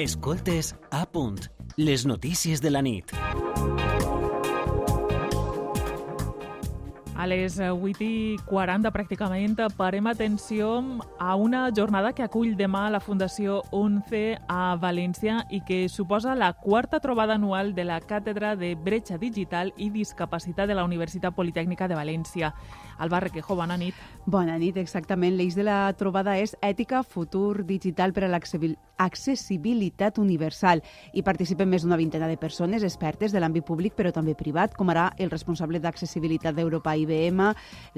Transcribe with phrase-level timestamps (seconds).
[0.00, 1.50] Escoltes a punt.
[1.76, 3.12] Les notícies de la nit.
[7.20, 10.78] A les 8 i 40 pràcticament parem atenció
[11.20, 16.54] a una jornada que acull demà la Fundació 11 a València i que suposa la
[16.54, 21.92] quarta trobada anual de la Càtedra de Bretxa Digital i Discapacitat de la Universitat Politècnica
[21.92, 22.54] de València.
[23.00, 23.96] Alba Requejo, bona nit.
[24.28, 25.34] Bona nit, exactament.
[25.38, 30.82] L'eix de la trobada és Ètica, futur digital per a l'accessibilitat universal.
[31.16, 34.92] Hi participen més d'una vintena de persones expertes de l'àmbit públic, però també privat, com
[34.92, 37.40] ara el responsable d'accessibilitat d'Europa IBM,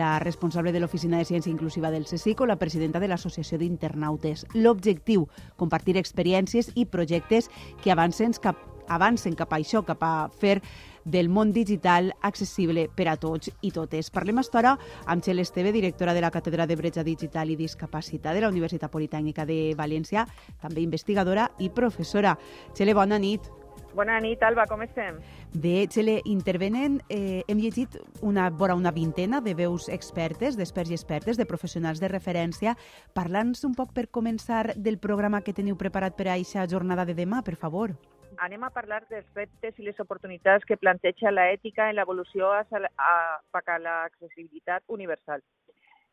[0.00, 4.46] la responsable de l'Oficina de Ciència Inclusiva del CSIC o la presidenta de l'Associació d'Internautes.
[4.54, 7.50] L'objectiu, compartir experiències i projectes
[7.84, 8.56] que avancen cap,
[8.88, 10.60] avancen cap a això, cap a fer
[11.06, 14.10] del món digital accessible per a tots i totes.
[14.10, 14.74] Parlem estora
[15.06, 18.90] amb Txell Esteve, directora de la Càtedra de Bretxa Digital i Discapacitat de la Universitat
[18.90, 20.26] Politècnica de València,
[20.60, 22.34] també investigadora i professora.
[22.74, 23.46] Txell, bona nit.
[23.96, 25.22] Bona nit, Alba, com estem?
[25.56, 30.98] Bé, Txele, intervenen, eh, hem llegit una, vora una vintena de veus expertes, d'experts i
[30.98, 32.76] expertes, de professionals de referència.
[33.16, 37.16] Parla'ns un poc per començar del programa que teniu preparat per a aquesta jornada de
[37.16, 37.96] demà, per favor.
[38.38, 43.78] Anem a parlar dels reptes i les oportunitats que planteja l'ètica en l'evolució cap a
[43.78, 45.42] l'accessibilitat universal.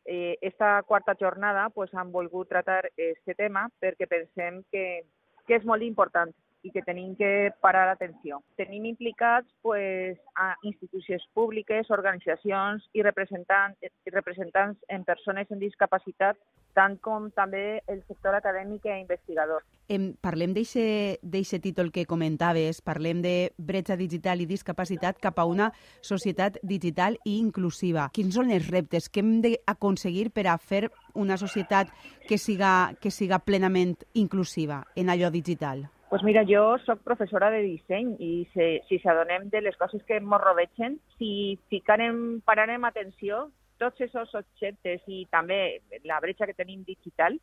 [0.04, 5.04] Eh, esta quarta jornada pues, han volgut tratar aquest tema perquè pensem que,
[5.46, 6.32] que és molt important
[6.64, 8.40] i que tenim que parar atenció.
[8.56, 16.40] Tenim implicats pues, a institucions públiques, organitzacions i representants, i representants en persones amb discapacitat,
[16.74, 19.62] tant com també el sector acadèmic i investigador.
[19.92, 25.70] Em, parlem d'aquest títol que comentaves, parlem de bretxa digital i discapacitat cap a una
[26.00, 28.08] societat digital i inclusiva.
[28.16, 31.92] Quins són els reptes que hem d'aconseguir per a fer una societat
[32.26, 35.84] que siga, que siga plenament inclusiva en allò digital?
[36.14, 40.20] Pues mira, jo sóc professora de disseny i se, si s'adonem de les coses que
[40.20, 43.48] ens rodegen, si ficarem, pararem atenció,
[43.82, 47.34] tots aquests objectes i també la bretxa que tenim digital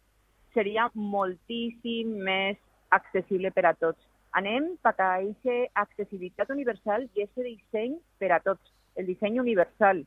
[0.55, 2.55] seria moltíssim més
[2.95, 3.99] accessible per a tots.
[4.39, 10.05] Anem cap a aquesta accessibilitat universal i aquest disseny per a tots, el disseny universal.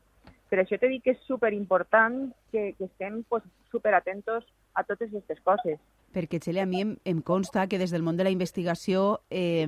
[0.55, 3.43] Per això t'he dit que és superimportant que, que estem pues,
[3.73, 5.81] superatentos a totes aquestes coses
[6.15, 9.67] perquè, Txele, a mi em, em consta que des del món de la investigació eh,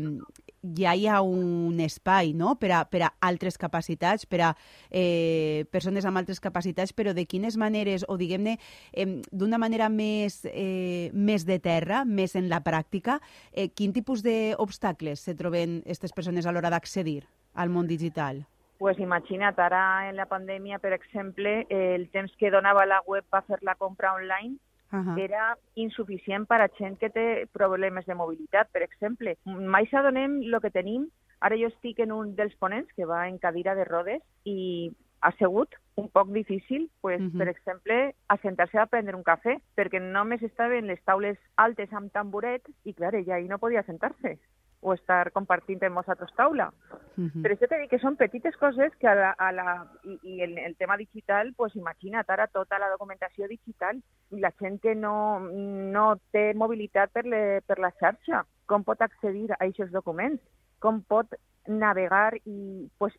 [0.80, 2.56] ja hi ha un espai no?
[2.62, 4.54] per, a, per a altres capacitats, per a
[4.88, 8.56] eh, persones amb altres capacitats, però de quines maneres, o diguem-ne,
[8.94, 13.20] eh, d'una manera més, eh, més de terra, més en la pràctica,
[13.52, 17.26] eh, quin tipus d'obstacles se troben aquestes persones a l'hora d'accedir
[17.60, 18.46] al món digital?
[18.78, 23.44] Pues imagina't, ara en la pandèmia, per exemple, el temps que donava la web per
[23.48, 24.58] fer la compra online
[24.92, 25.20] uh -huh.
[25.20, 29.38] era insuficient per a gent que té problemes de mobilitat, per exemple.
[29.46, 31.10] Mai s'adonem el que tenim.
[31.40, 35.32] Ara jo estic en un dels ponents que va en cadira de rodes i ha
[35.32, 37.38] sigut un poc difícil, pues, uh -huh.
[37.38, 42.62] per exemple, assentar-se a prendre un cafè, perquè només estaven les taules altes amb tamboret
[42.84, 44.40] i, clar, ella ahí no podia sentar-se
[44.82, 46.72] o estar compartint amb nosaltres taula.
[47.18, 47.42] Uh -huh.
[47.42, 50.42] Per això t'he dit que són petites coses que a la, a la, i, i
[50.42, 54.02] el, el tema digital, pues imagina't ara tota la documentació digital
[54.32, 59.02] i la gent que no, no té mobilitat per, le, per la xarxa, com pot
[59.02, 60.42] accedir a aquests documents,
[60.80, 61.28] com pot
[61.68, 63.14] navegar i pues,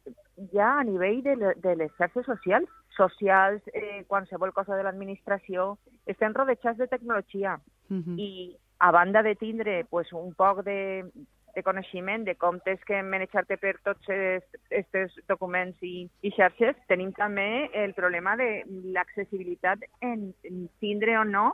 [0.52, 5.76] ja a nivell de, de les xarxes socials, socials, eh, qualsevol cosa de l'administració,
[6.06, 8.19] estem rodejats de tecnologia uh -huh.
[8.19, 11.10] i a banda de tindre pues, un poc de,
[11.58, 17.10] de coneixement de com tens que manejar-te per tots aquests documents i, i xarxes, tenim
[17.16, 17.48] també
[17.82, 18.50] el problema de
[18.94, 21.48] l'accessibilitat en, en tindre o no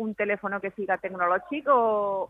[0.00, 1.80] un telèfon que siga tecnològic o,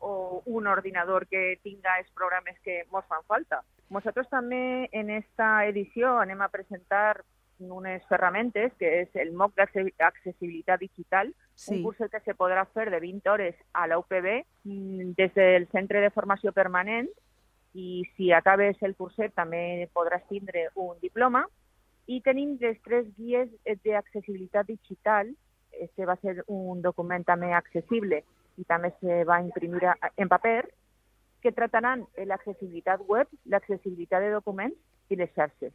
[0.00, 0.12] o
[0.50, 3.60] un ordinador que tinga els programes que ens fan falta.
[3.91, 7.22] Nosaltres també en esta edició anem a presentar
[7.60, 11.76] unes ferramentes, que és el MOOC d'accessibilitat digital, sí.
[11.76, 14.29] un curs que se podrà fer de 20 hores a la UPB
[14.64, 17.11] mm, des del Centre de Formació Permanent
[17.75, 21.44] i si acabes el curset també podràs tindre un diploma
[22.11, 23.50] i tenim les tres guies
[23.84, 25.31] d'accessibilitat digital.
[25.70, 28.25] Este va ser un document també accessible
[28.58, 29.84] i també se va imprimir
[30.17, 30.64] en paper
[31.40, 34.76] que trataran l'accessibilitat web, l'accessibilitat de documents
[35.08, 35.73] i les xarxes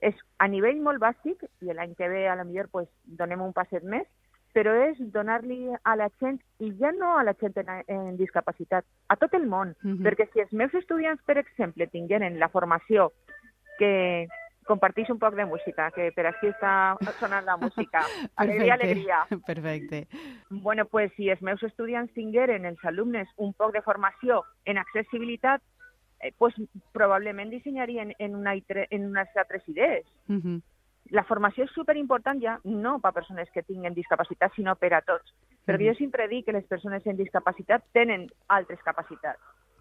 [0.00, 3.52] és a nivell molt bàsic, i l'any que ve a la millor pues, donem un
[3.56, 4.06] passet més,
[4.56, 8.86] però és donar-li a la gent, i ja no a la gent en, en discapacitat,
[9.08, 10.02] a tot el món, uh -huh.
[10.04, 13.12] perquè si els meus estudiants, per exemple, tingueren la formació
[13.78, 14.26] que,
[14.66, 18.02] compartís un poc de música, que per aquí està sonant la música.
[18.42, 19.20] Alegria, alegria.
[19.46, 20.06] Perfecte.
[20.50, 25.62] Bueno, pues si els meus estudiants tingueren, els alumnes, un poc de formació en accessibilitat,
[26.20, 26.54] eh, pues
[26.92, 30.06] probablement dissenyarien en, una, en unes altres idees.
[30.28, 30.62] Uh -huh.
[31.10, 35.02] La formació és superimportant ja no per a persones que tinguen discapacitat, sinó per a
[35.02, 35.34] tots.
[35.66, 35.94] Perquè uh -huh.
[35.94, 39.40] jo sempre dic que les persones en discapacitat tenen altres capacitats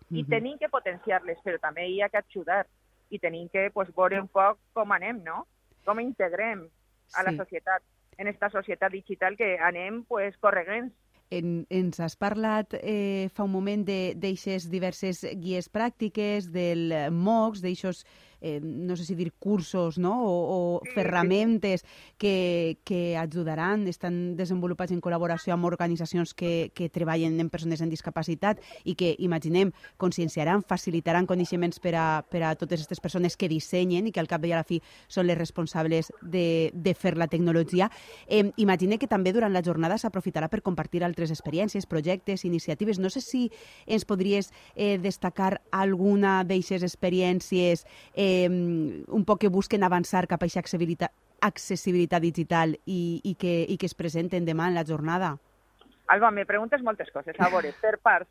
[0.09, 0.29] i uh -huh.
[0.29, 2.67] tenim que potenciar-les, però també hi ha que ajudar
[3.09, 5.47] i tenim que pues, veure un poc com anem, no?
[5.85, 6.67] Com integrem
[7.15, 7.37] a la sí.
[7.37, 7.81] societat,
[8.17, 10.93] en esta societat digital que anem pues, corregents
[11.31, 18.03] en, ens has parlat eh, fa un moment d'aixes diverses guies pràctiques, del MOOCs, d'aixos
[18.41, 20.23] eh, no sé si dir cursos no?
[20.25, 20.33] o,
[20.77, 21.87] o sí, ferramentes sí.
[22.17, 27.93] que, que ajudaran, estan desenvolupats en col·laboració amb organitzacions que, que treballen en persones amb
[27.93, 29.71] discapacitat i que, imaginem,
[30.01, 34.29] conscienciaran, facilitaran coneixements per a, per a totes aquestes persones que dissenyen i que al
[34.31, 37.89] cap i a la fi són les responsables de, de fer la tecnologia.
[38.27, 42.99] Eh, imagine que també durant la jornada s'aprofitarà per compartir altres experiències, projectes, iniciatives.
[42.99, 43.47] No sé si
[43.85, 50.41] ens podries eh, destacar alguna d'aquestes experiències eh, eh, un poc que busquen avançar cap
[50.41, 51.13] a aquesta accessibilitat,
[51.45, 55.35] accessibilitat digital i, i, que, i que es presenten demà en la jornada?
[56.07, 57.37] Alba, me preguntes moltes coses.
[57.39, 58.29] A veure, per parts.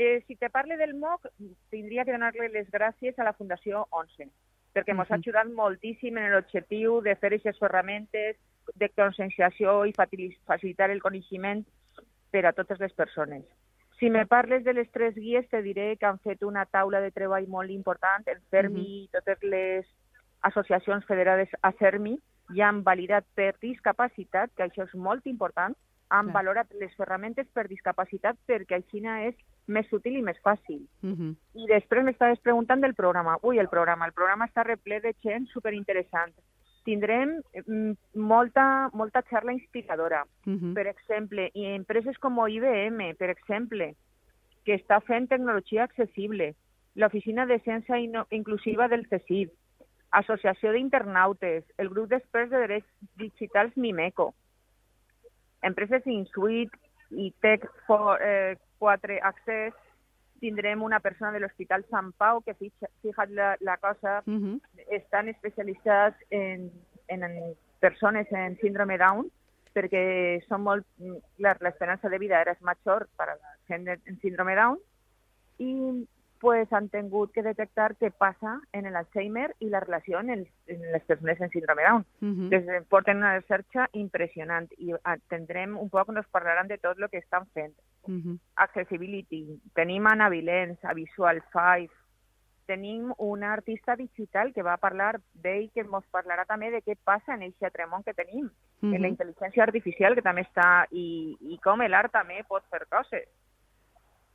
[0.00, 1.26] Eh, si te parle del MOC,
[1.72, 4.30] tindria que donar-li les gràcies a la Fundació 11,
[4.72, 5.12] perquè ens uh -huh.
[5.12, 8.36] ha ajudat moltíssim en l'objectiu de fer aquestes ferramentes
[8.74, 11.66] de conscienciació i facilitar el coneixement
[12.30, 13.44] per a totes les persones.
[14.00, 17.10] Si me parles de les tres guies, te diré que han fet una taula de
[17.12, 18.26] treball molt important.
[18.26, 19.04] El CERMI uh -huh.
[19.04, 19.86] i totes les
[20.40, 22.18] associacions federades a CERMI
[22.56, 25.76] ja han validat per discapacitat, que això és molt important,
[26.08, 26.34] han Clar.
[26.34, 29.34] valorat les ferramentes per discapacitat perquè així és
[29.66, 30.88] més útil i més fàcil.
[31.02, 31.36] Uh -huh.
[31.54, 33.38] I després m'estaves preguntant del programa.
[33.42, 34.06] Ui, el programa.
[34.06, 36.32] El programa està reple de gent superinteressant
[36.90, 40.24] tindrem mm, molta, molta xarra inspiradora.
[40.46, 40.74] Uh -huh.
[40.74, 43.94] Per exemple, i empreses com IBM, per exemple,
[44.64, 46.54] que està fent tecnologia accessible,
[46.94, 47.96] l'Oficina de Ciència
[48.30, 49.50] Inclusiva del CECID,
[50.10, 54.34] Associació d'Internautes, el grup d'experts de drets digitals Mimeco,
[55.62, 56.70] empreses Insuit
[57.10, 59.76] i Tech for eh, 4 Access,
[60.40, 64.60] tindrem una persona de l'Hospital Sant Pau que, fixa't la, la cosa, uh -huh.
[64.90, 66.70] Estan especialitzats en,
[67.08, 69.30] en, en persones en síndrome Down,
[69.74, 70.04] perquè
[70.48, 70.86] són molt...
[71.38, 74.80] L'esperança de vida era major per a la gent en síndrome Down,
[75.60, 75.70] i
[76.40, 80.86] pues, han tingut que detectar què passa en l'Alzheimer i la relació en, el, en
[80.94, 82.06] les persones en síndrome Down.
[82.22, 82.48] Uh -huh.
[82.48, 84.94] Des, porten una recerca impressionant i
[85.28, 87.74] tindrem un poc, nos parlaran de tot el que estan fent.
[88.08, 88.38] Uh -huh.
[88.54, 89.60] Accessibility.
[89.74, 91.92] Tenim Anna Vilens, a Visual 5,
[92.70, 97.34] tenim una artista digital que va parlar d'ell, que ens parlarà també de què passa
[97.34, 98.94] en aquest tremont que tenim, uh -huh.
[98.94, 103.28] en la intel·ligència artificial que també està, i, i com l'art també pot fer coses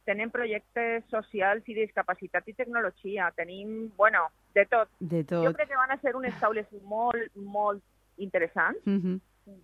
[0.06, 4.90] tenim projectes socials i discapacitat i tecnologia, tenim, bueno, de tot.
[5.00, 5.44] De tot.
[5.48, 7.82] Jo crec que van a ser unes taules molt, molt
[8.18, 9.20] interessants uh -huh.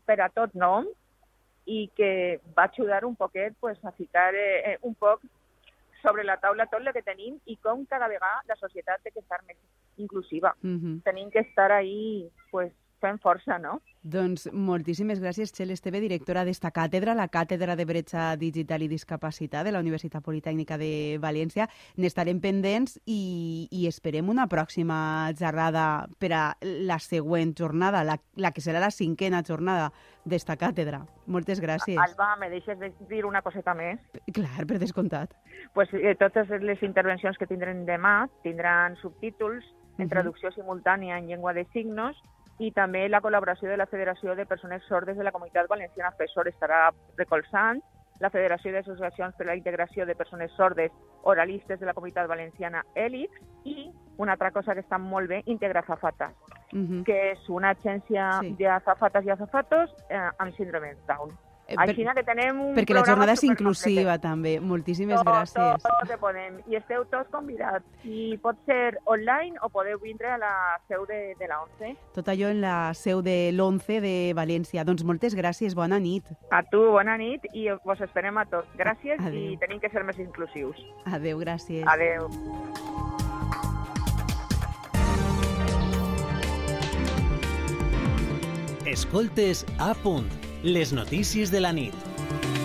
[0.05, 0.87] per a tot nom
[1.65, 5.21] i que va ajudar un poquet pues, a ficar eh, un poc
[6.01, 9.23] sobre la taula tot el que tenim i com cada vegada la societat té que
[9.23, 9.57] estar més
[9.97, 10.55] inclusiva.
[10.63, 11.03] Uh -huh.
[11.03, 12.71] Tenim que estar ahí pues,
[13.01, 13.79] fent força, no?
[14.01, 19.65] Doncs moltíssimes gràcies, Txell Esteve, directora d'esta càtedra, la Càtedra de Bretxa Digital i Discapacitat
[19.67, 21.67] de la Universitat Politècnica de València.
[22.01, 28.53] N'estarem pendents i, i esperem una pròxima xerrada per a la següent jornada, la, la
[28.55, 29.91] que serà la cinquena jornada
[30.25, 31.03] d'esta càtedra.
[31.31, 31.99] Moltes gràcies.
[32.01, 34.01] Alba, me deixes de dir una coseta més?
[34.33, 35.33] Clar, per descomptat.
[35.73, 39.65] Pues, eh, totes les intervencions que tindrem demà tindran subtítols
[40.01, 42.17] en traducció simultània en llengua de signos
[42.61, 46.49] i també la col·laboració de la Federació de Persones Sordes de la Comunitat Valenciana FESOR
[46.51, 47.81] estarà recolzant,
[48.21, 50.93] la Federació d'Associacions per a la Integració de Persones Sordes
[51.31, 53.89] Oralistes de la Comunitat Valenciana ELIX i
[54.21, 56.35] una altra cosa que està molt bé, Integra Zafatas,
[56.71, 57.03] uh -huh.
[57.03, 58.55] que és una agència sí.
[58.59, 61.33] d'azafates i azafatos eh, amb síndrome Down.
[61.71, 64.57] Eh, Així que tenem un Perquè la jornada és inclusiva, també.
[64.59, 65.85] Moltíssimes tot, gràcies.
[65.85, 66.57] Tot, tot podem.
[66.67, 67.85] I esteu tots convidats.
[68.03, 70.53] I pot ser online o podeu vindre a la
[70.91, 71.93] seu de, de la 11.
[72.17, 74.83] Tot allò en la seu de l'11 de València.
[74.87, 76.27] Doncs moltes gràcies, bona nit.
[76.51, 78.67] A tu, bona nit, i vos esperem a tots.
[78.75, 79.39] Gràcies Adeu.
[79.39, 80.83] i tenim que ser més inclusius.
[81.07, 81.87] Adeu, gràcies.
[81.87, 82.27] Adeu.
[88.91, 92.60] Escoltes a punt les notícies de la nit.